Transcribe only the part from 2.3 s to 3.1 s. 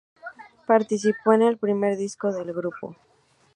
del grupo.